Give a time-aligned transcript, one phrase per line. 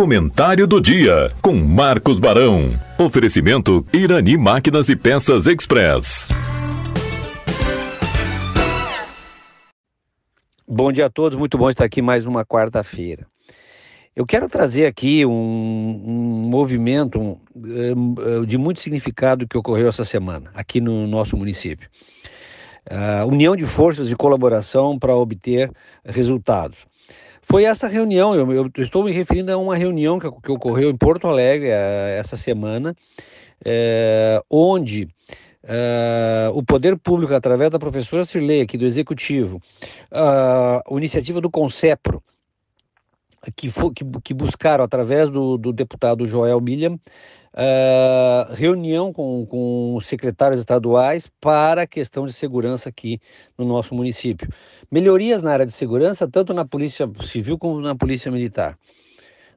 [0.00, 2.70] Comentário do dia com Marcos Barão.
[2.98, 6.26] Oferecimento Irani Máquinas e Peças Express.
[10.66, 13.26] Bom dia a todos, muito bom estar aqui mais uma quarta-feira.
[14.16, 20.50] Eu quero trazer aqui um, um movimento um, de muito significado que ocorreu essa semana
[20.54, 21.90] aqui no nosso município.
[22.88, 25.70] A união de forças de colaboração para obter
[26.02, 26.88] resultados.
[27.42, 30.96] Foi essa reunião, eu, eu, estou me referindo a uma reunião que, que ocorreu em
[30.96, 32.94] Porto Alegre uh, essa semana,
[33.66, 35.08] uh, onde
[35.64, 39.60] uh, o poder público, através da professora Cirlei, aqui do Executivo,
[40.12, 42.22] a iniciativa do Concepro,
[43.56, 46.98] que, que, que buscaram, através do, do deputado Joel William,
[47.54, 53.20] uh, reunião com, com secretários estaduais para a questão de segurança aqui
[53.56, 54.48] no nosso município.
[54.90, 58.78] Melhorias na área de segurança, tanto na Polícia Civil como na Polícia Militar,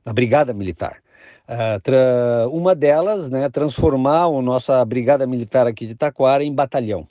[0.05, 1.01] na Brigada Militar.
[1.45, 7.05] Uh, uma delas, né, transformar a nossa Brigada Militar aqui de Taquara em batalhão.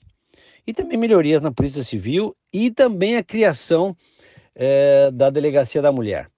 [0.67, 3.97] E também melhorias na Polícia Civil e também a criação
[4.55, 6.32] eh, da Delegacia da Mulher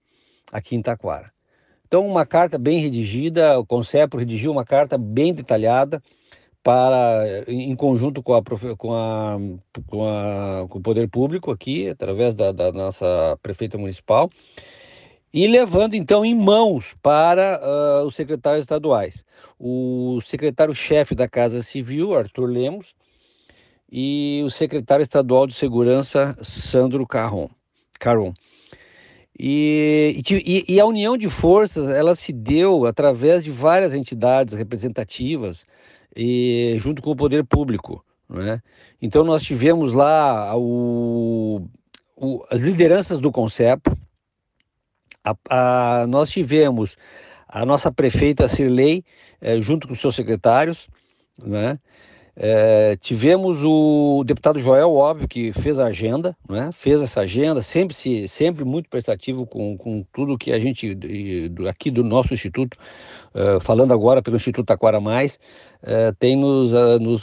[0.54, 1.32] aqui em Taquara.
[1.86, 6.00] Então, uma carta bem redigida, o Concepro redigiu uma carta bem detalhada
[6.62, 8.42] para, em conjunto com, a,
[8.78, 9.36] com, a,
[9.86, 14.30] com, a, com o poder público aqui, através da, da, nossa prefeita municipal,
[15.32, 19.24] e levando então em mãos para uh, os secretários estaduais.
[19.58, 22.94] O secretário-chefe da Casa Civil, Arthur Lemos,
[23.92, 27.48] e o secretário estadual de Segurança, Sandro Carron.
[28.00, 28.32] Caron.
[29.38, 35.66] E, e, e, a união de forças ela se deu através de várias entidades representativas
[36.14, 38.62] e junto com o poder público, né?
[39.02, 41.66] Então nós tivemos lá o,
[42.16, 43.96] o, as lideranças do Concepo,
[45.24, 45.34] a,
[46.02, 46.96] a, nós tivemos
[47.48, 49.04] a nossa prefeita Cirlei
[49.40, 50.88] eh, junto com seus secretários,
[51.44, 51.78] né?
[52.36, 56.70] É, tivemos o deputado Joel, óbvio, que fez a agenda, né?
[56.72, 60.98] fez essa agenda, sempre, se, sempre muito prestativo com, com tudo que a gente,
[61.68, 62.76] aqui do nosso Instituto,
[63.34, 65.38] uh, falando agora pelo Instituto Taquara Mais,
[65.84, 67.22] uh, tem nos, uh, nos,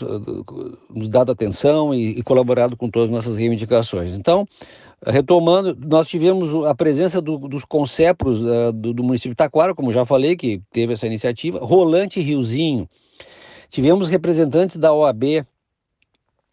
[0.90, 4.12] nos, dado atenção e, e, colaborado com todas as nossas reivindicações.
[4.12, 4.48] Então,
[5.06, 10.06] retomando, nós tivemos a presença do, dos concepros do, do município de Taquara, como já
[10.06, 12.88] falei, que teve essa iniciativa, Rolante Riozinho,
[13.72, 15.46] Tivemos representantes da OAB,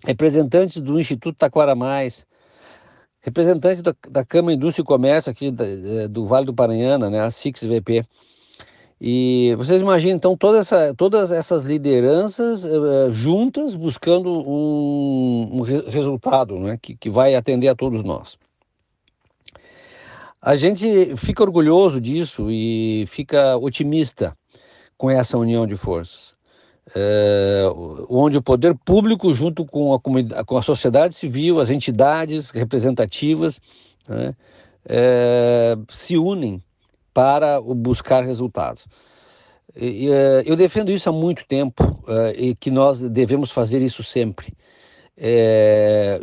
[0.05, 2.25] representantes do Instituto Taquara Mais,
[3.21, 5.65] representantes da, da Câmara Indústria e Comércio aqui da,
[6.09, 8.05] do Vale do Paranhana, né, a SIX-VP.
[9.01, 15.81] E vocês imaginam, então, toda essa, todas essas lideranças uh, juntas buscando um, um re
[15.91, 18.39] resultado né, que, que vai atender a todos nós.
[20.41, 24.37] A gente fica orgulhoso disso e fica otimista
[24.97, 26.38] com essa união de forças
[26.95, 27.63] é,
[28.09, 33.61] onde o poder público, junto com a, com a sociedade civil, as entidades representativas,
[34.09, 34.35] né,
[34.87, 36.63] é, se unem
[37.13, 38.87] para buscar resultados.
[39.77, 42.03] E, é, eu defendo isso há muito tempo
[42.37, 44.55] e que nós devemos fazer isso sempre.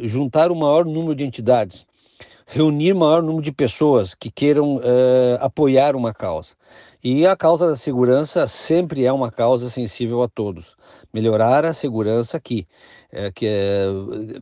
[0.02, 1.86] Juntar o maior número de entidades,
[2.48, 4.80] reunir o maior número de pessoas que queiram
[5.40, 6.56] apoiar uma causa.
[7.08, 10.76] E a causa da segurança sempre é uma causa sensível a todos.
[11.14, 12.68] Melhorar a segurança aqui,
[13.12, 13.86] é, que é,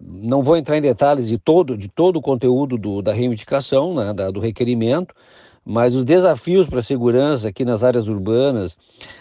[0.01, 4.13] não vou entrar em detalhes de todo, de todo o conteúdo do, da reivindicação, né,
[4.13, 5.13] da, do requerimento,
[5.66, 8.78] mas os desafios para a segurança aqui nas áreas urbanas,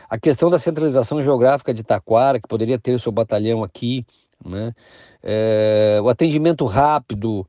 [0.09, 4.07] a questão da centralização geográfica de Taquara, que poderia ter o seu batalhão aqui,
[4.47, 4.73] né,
[5.21, 7.45] é, o atendimento rápido,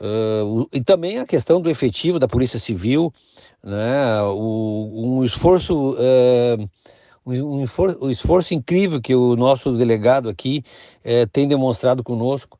[0.00, 3.12] Uh, e também a questão do efetivo da Polícia Civil,
[3.62, 6.70] né, o, um esforço uh,
[7.24, 7.64] um,
[8.02, 10.62] um, esforço incrível que o nosso delegado aqui
[11.00, 12.58] uh, tem demonstrado conosco,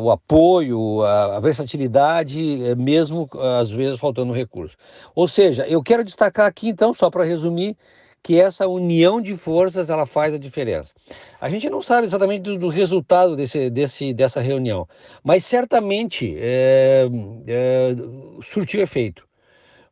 [0.00, 2.40] o apoio, a, a versatilidade,
[2.76, 3.28] mesmo
[3.58, 4.76] às vezes faltando recurso.
[5.12, 7.76] Ou seja, eu quero destacar aqui então, só para resumir,
[8.22, 10.92] que essa união de forças ela faz a diferença.
[11.40, 14.86] A gente não sabe exatamente do, do resultado desse, desse, dessa reunião,
[15.22, 17.08] mas certamente é,
[17.46, 17.94] é,
[18.42, 19.26] surtiu efeito.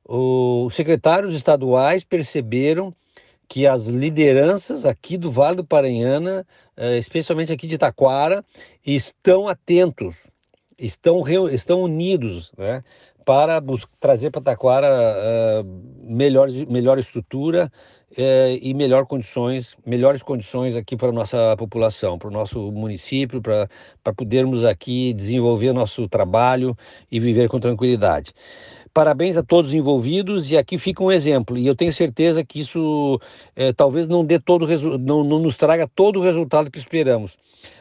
[0.04, 2.94] os secretários estaduais perceberam
[3.48, 6.46] que as lideranças aqui do Vale do Paranhana,
[6.76, 8.44] é, especialmente aqui de Taquara,
[8.84, 10.16] estão atentos
[10.78, 12.84] estão, estão unidos né,
[13.28, 13.62] para
[14.00, 15.62] trazer para Taquara uh,
[16.02, 17.70] melhor, melhor estrutura
[18.12, 23.42] uh, e melhor condições, melhores condições aqui para a nossa população, para o nosso município,
[23.42, 23.69] para
[24.16, 26.75] podermos aqui desenvolver nosso trabalho
[27.12, 28.32] e viver com tranquilidade.
[28.94, 31.58] Parabéns a todos os envolvidos e aqui fica um exemplo.
[31.58, 33.20] E eu tenho certeza que isso
[33.54, 34.66] eh, talvez não dê todo
[34.98, 37.36] não, não nos traga todo o resultado que esperamos,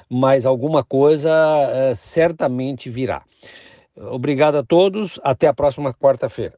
[0.10, 1.32] mas alguma coisa
[1.72, 3.24] eh, certamente virá.
[3.98, 5.20] Obrigado a todos.
[5.24, 6.58] Até a próxima quarta-feira.